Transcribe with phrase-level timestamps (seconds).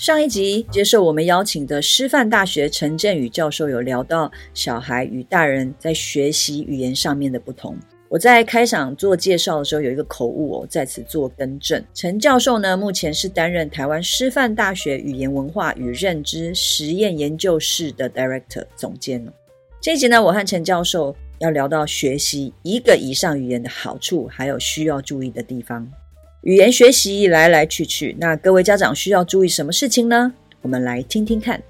[0.00, 7.76] 上一集接受我们邀请的师范大学陈振宇教授有聊到小孩与大人在学习语言上面的不同。
[8.08, 11.84] 我在开场做介绍的时候有一个口误哦，在此做更正。
[11.92, 19.22] 陈教授呢，目前是担任台湾师范大学语言文化与认知实验研究室的 Director 总监。
[19.82, 25.86] 这一集呢，我和陈教授要聊到学习一个以上语言的好处，还有需要注意的地方。
[26.42, 30.32] 语言学习来来去去，那各位家长需要注意什么事情呢？
[30.62, 31.62] 我们来听听看。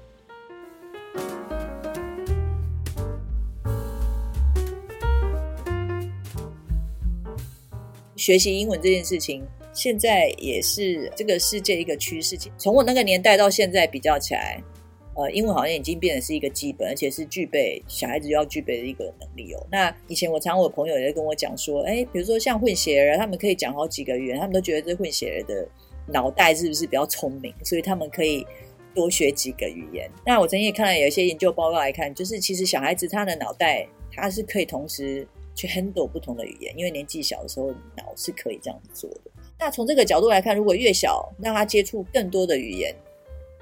[8.15, 12.37] 学习英文这件事情，现在也是这个世界一个趋势。
[12.57, 14.63] 从我那个年代到现在比较起来。
[15.13, 19.67] 呃，英文好像已经变得是一个基本，而且是具备小孩子要具备的一个能力哦。
[19.69, 25.67] 那以前我常我朋友也跟我讲说，哎，比如说像混血儿，他们可以讲好几个语言，他们都觉得这混血儿的
[26.07, 28.47] 脑袋是不是比较聪明，所以他们可以
[28.95, 30.09] 多学几个语言。
[30.25, 39.31] 那我曾经也看了有一些研究报告来看，就是其实小孩子他的脑袋他是可以同时去 handle 不同的语言，因为年纪小的时候脑是可以这样做的。
[39.59, 42.95] 那从这个角度来看，如果越小让他接触更多的语言。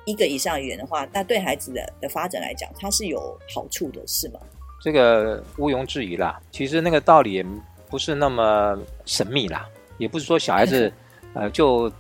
[0.10, 4.40] 一个以上语言的话，那对孩子的的发展来讲，它是有好处的，是吗？
[4.82, 6.42] 这个毋庸置疑啦。
[6.52, 7.46] 其实那个道理也
[7.88, 9.68] 不是那么神秘啦，
[10.00, 10.92] 也不是说小孩子
[11.36, 11.92] 呃就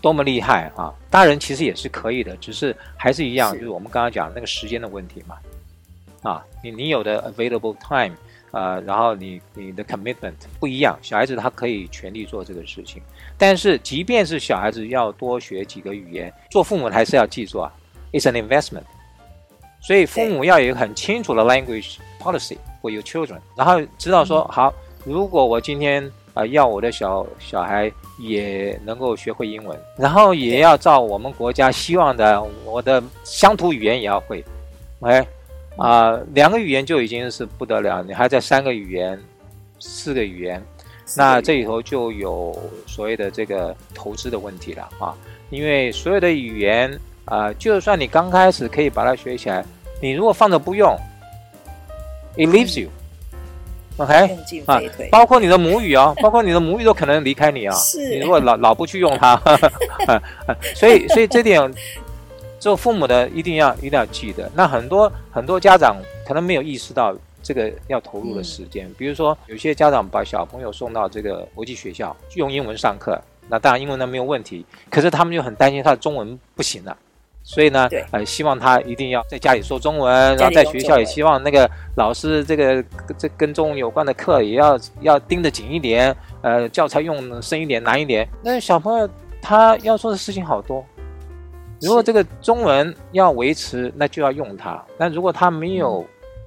[0.00, 0.94] 多么厉害啊。
[1.10, 5.36] 大人其实也是可以的，只是还是一样，是就是我们刚刚讲的那个时间的问题嘛。
[6.22, 8.14] 啊，你你有的 available time。
[8.50, 13.02] 呃，然后你你的 commitment 不一样，小孩子他可以全力做这个事情，
[13.36, 17.70] 但是即便是小孩子要多学几个语言，做父母还是要记住啊
[18.12, 18.84] ，it's an investment，
[19.82, 24.72] 所以父母要有一个很清楚的 language policy for your children，然后知道说好，
[25.04, 34.42] 如果我今天啊、呃、要我的小小孩也能够学会英文，然后也要照我们国家希望的，我的乡土语言也要会
[35.00, 35.26] ，OK。
[35.78, 39.18] 啊、呃，两个语言就已经是不得了，你还在三个语言、
[39.78, 40.60] 四个语言，
[41.16, 42.52] 那这里头就有
[42.84, 45.14] 所谓的这个投资的问题了啊！
[45.50, 46.92] 因为所有的语言
[47.26, 49.64] 啊、呃，就算你刚开始可以把它学起来，
[50.02, 50.92] 你如果放着不用
[52.36, 54.36] ，it leaves you，OK？、
[54.66, 57.78] 啊，包括你的母语哦， 包括你的母语都可能离开你啊、哦！
[57.78, 59.40] 是，你如果老老不去用它，
[60.74, 61.72] 所以所以这点。
[62.58, 65.96] 做父母的一定要一定要记得，那很多很多家长
[66.26, 68.86] 可能没有意识到这个要投入的时间。
[68.88, 76.96] 嗯、比如说，有些家长把小朋友送到这个国际学校用英文上课，那当然英文呢没有问题，可是他们就很担心他的中文不行了，
[77.44, 82.84] 所以呢，呃，希望他一定要在家里说中文，然后在学校也希望那个老师这个
[83.16, 88.28] 这跟中文有关的课也要要盯得紧一点，呃，教材用深一点难一点。
[88.42, 89.08] 那小朋友
[89.40, 90.84] 他要做的事情好多。
[91.80, 94.84] 如果这个中文要维持，那就要用它。
[94.96, 96.04] 那如果他没有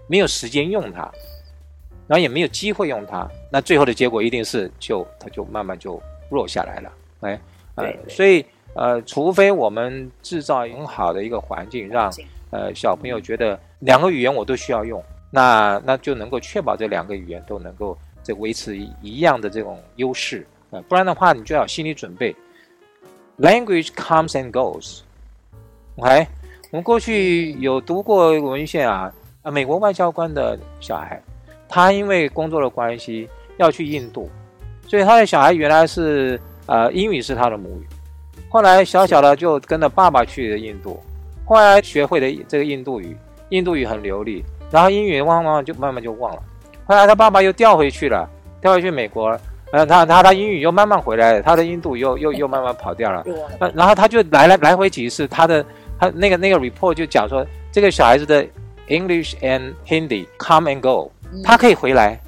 [0.07, 1.09] 没有时间用它，
[2.07, 6.91] 然后也没有机会用它，那最后的结果一定是就它就慢慢就弱下来了。
[7.21, 7.39] 哎，
[7.75, 12.11] 呃，所以呃，除非我们制造很好的一个环境，让
[12.49, 20.45] 呃小朋友觉得两个语言我都需要用，那那就能够确保这两个语言都能够这维持一样的这种优势。
[20.71, 22.35] 呃，不然的话，你就要心理准备
[23.39, 24.99] ，language comes and goes。
[25.97, 26.25] OK，
[26.71, 29.11] 我们过去有读过文献啊，
[29.43, 31.21] 啊，美国外交官的小孩，
[31.67, 33.27] 他因为工作的关系
[33.57, 34.29] 要去印度，
[34.87, 37.87] 所以他的小孩原来是呃英语是他的母语，
[38.49, 40.97] 后来小小的就跟着爸爸去了印度，
[41.45, 43.15] 后来学会了这个印度语，
[43.49, 46.41] 印度语很流利，然后英语慢慢就慢慢就忘了，
[46.85, 48.27] 后来他爸爸又调回去了，
[48.61, 49.37] 调回去美国，
[49.71, 53.25] 呃，他他他英语又慢慢回来了，他的印度又又又慢慢跑掉了，
[53.75, 55.63] 然后他就来来来回几次，他的。
[56.01, 58.43] 他那个那个 report 就讲说，这个小孩子的
[58.87, 61.11] English and Hindi come and go，
[61.43, 62.19] 他可以回来，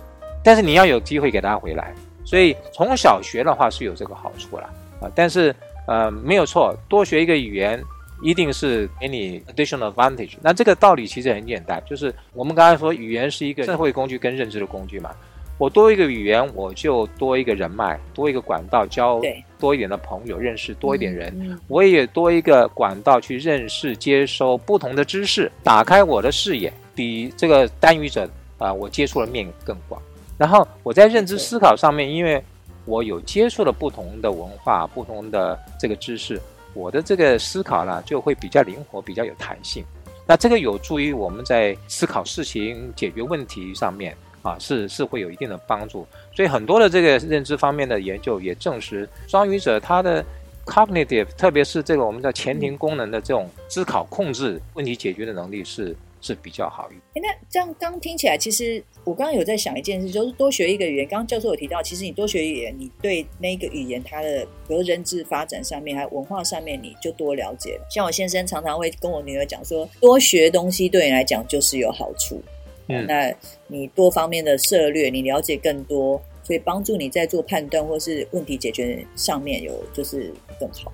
[0.44, 1.92] 但是你要有机会给他回来。
[2.24, 4.70] 所以从小学的话是有这个好处了
[5.02, 5.12] 啊。
[5.16, 5.54] 但是
[5.88, 7.82] 呃没有错，多学一个语言
[8.22, 10.36] 一定是给你 additional advantage。
[10.40, 15.10] 那这个道理其实很简单，就是我们刚才说语言是一个社会工具跟认知的工具嘛。
[15.58, 19.20] 我多一个语言，我就多一个人脉，多一个管道交
[19.64, 21.58] 多一点的朋友，认识多一点人。
[21.70, 28.26] 我也多一个管道去认识、接收不同的知识，打开我的视野，比这个单语者
[28.58, 30.02] 啊、呃，我接触的面更广。
[30.38, 32.44] 然后我在认知思考上面，因为
[32.84, 36.38] 我有接触了不同的文化、不同的这个知识，
[36.74, 39.82] 我的这个思考呢就会比较灵活、比较有弹性。
[40.28, 44.14] 那这个有助于我们在思考事情、解决问题上面
[44.44, 46.06] 啊，是是会有一定的帮助。
[46.36, 50.24] 所以很多的这个认知方面的研究也证实，双语者他的
[50.66, 57.02] cognitive，特别是这个我们叫前庭功能的这种思考、控制、问题解决的能力是是比较好一点。
[57.16, 61.08] 诶，那这样刚听起来，其实我刚刚有在想一件事，就是多学一个语言。
[61.08, 67.86] 刚刚教授有提到，其实你多学语言，你对那个语言它的，比如认知发展上面，还有文化上面，你就多了解了。
[67.90, 72.42] 像我先生常常会跟我女儿讲说，多学东西对你来讲就是有好处。
[72.88, 73.34] 那
[73.68, 80.92] 你多方面的涉略，你了解更多，所以帮助你在做判断或是问题解决上面有就是更好。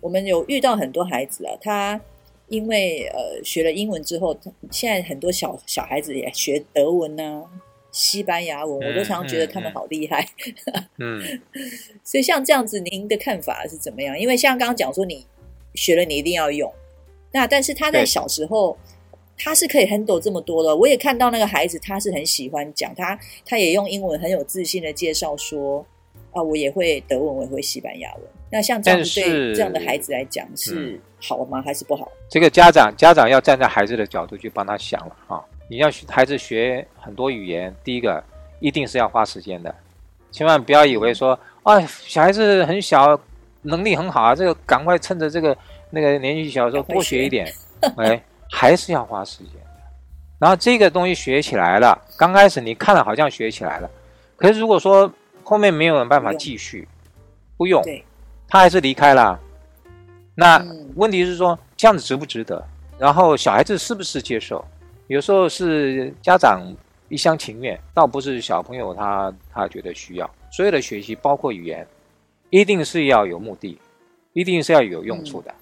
[0.00, 2.00] 我们有遇到很多孩子啊，他
[2.48, 4.36] 因为呃学了英文之后，
[4.70, 7.42] 现在很多小小孩子也学德文呢、啊、
[7.94, 10.28] 西班牙文，我都常常觉得他们好厉害。
[10.98, 11.22] 嗯，
[12.02, 14.18] 所以像这样子，您的看法是怎么样？
[14.18, 15.24] 因为像刚刚讲说，你
[15.74, 16.72] 学了你一定要用，
[17.30, 18.76] 那但是他在小时候
[19.38, 20.76] 他是可以 handle 这么多的。
[20.76, 25.86] 我也看到那个孩子，他是很喜欢讲，他他也用英文很有自信的介绍说。
[26.32, 28.22] 啊，我也会德文，我也会西班牙文。
[28.50, 31.62] 那像这样子对这样的孩子来讲是好吗？
[31.64, 32.10] 还是不好？
[32.28, 35.38] 这个家长家长要站在孩子的角度去帮他想了啊！
[35.74, 38.22] 你要孩子学很多语言，第一个
[38.60, 39.74] 一定是要花时间的，
[40.30, 43.18] 千万不要以为说啊，小孩子很小，
[43.62, 45.56] 能力很好啊，这个赶快趁着这个
[45.90, 47.52] 那个年纪小的时候多学一点，
[47.98, 48.22] 哎，
[48.52, 49.82] 还是要花时间的。
[50.38, 53.90] 然后这个东西学起来了，刚开始你看了好像学起来了，
[54.36, 55.12] 可是如果说
[55.42, 56.86] 后面没有办法继续，
[57.56, 57.82] 不用，
[58.46, 59.40] 他还是离开了。
[60.36, 62.64] 那问题是说，这样子值不值得？
[62.96, 64.64] 然后小孩子是不是接受？
[65.06, 66.62] 有时候是家长
[67.08, 70.30] 一厢情愿，倒不是小朋友他他觉得需要。
[70.50, 71.86] 所有的学习，包括语言，
[72.50, 73.78] 一定是要有目的，
[74.32, 75.54] 一定是要有用处的，嗯、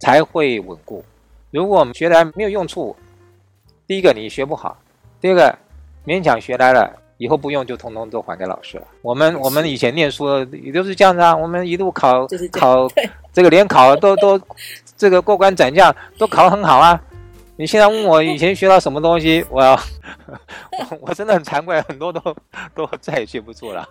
[0.00, 1.04] 才会稳固。
[1.50, 2.94] 如果我们学来没有用处，
[3.86, 4.76] 第一个你学不好，
[5.20, 5.58] 第二个
[6.04, 7.00] 勉强学来了。
[7.16, 8.88] 以后不用就通通都还给老师了。
[9.00, 12.88] 我们我们以前念书也都是这样子啊，我们一路考这考
[13.32, 14.38] 这个联考都都
[14.96, 17.00] 这个过关斩将都考得很好啊。
[17.56, 22.20] 你现在问我以前学到什么东西， 我要我，我真的很惭愧，很多都
[22.74, 23.88] 都再也记不住了。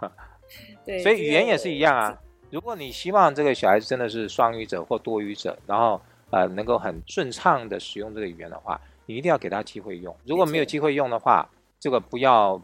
[0.86, 2.16] 对，所以语言也是一样啊。
[2.50, 6.00] 如果你希望这个小孩子真的是双语者或多语者，然后
[6.30, 10.14] 呃能够很顺畅的使用这个语言的话，你一定要给他机会用。
[10.24, 11.48] 如果没有机会用的话，
[11.80, 12.56] 这个不要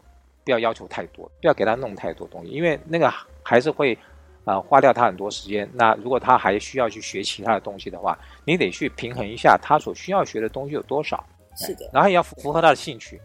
[0.45, 3.97] 不要要求太多，不要给他弄太多东西，因为那个还是会
[4.45, 5.69] 啊、呃、花掉他很多时间。
[5.73, 11.23] 那如果他还需要去学其他的东西的话，你得去平衡一下他所需要学的东西有多少。
[11.55, 13.21] 是的，然后也要符合他的兴趣。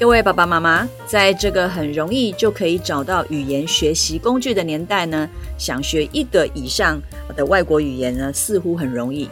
[0.00, 7.00] 各位爸爸妈妈，在这个很容易就可以找到语言学习工具的年代呢，想学一个以上
[7.34, 9.28] 的外国语言呢，似乎很容易。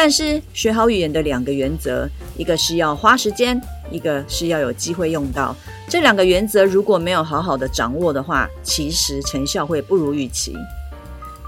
[0.00, 5.56] 但是学好语言的两个原则，一个是要花时间，一个是要有机会用到。
[5.88, 10.54] 这两个原则如果没有好好的掌握的话，其实成效会不如预期。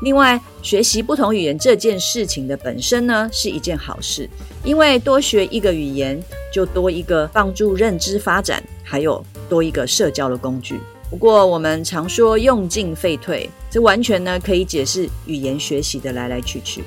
[0.03, 4.29] 另外，学习不同语言这件事情的本身呢，是一件好事，
[4.65, 6.21] 因为多学一个语言，
[6.53, 10.81] 就多一个帮助认知发展，还有多一个社交的工具。
[11.09, 16.83] 不过，我们常说用进废退，这完全呢可以解释语言学习的来来去去。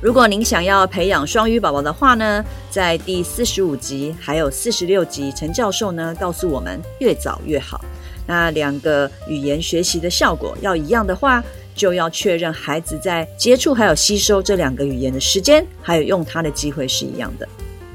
[0.00, 7.84] 如果您想要培养双语宝宝的话呢，在第四十五集还有四十六集，陈教授呢告诉我们，越早越好。
[8.26, 17.46] 那两个语言学习的效果要一样的话，就要确认孩子在接触还有吸收这两个语言的时间，还有用它的机会是一样的。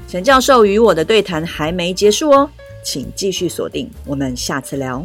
[0.06, 2.48] 陈教授与我的对谈还没结束哦，
[2.84, 5.04] 请继续锁定，我们下次聊。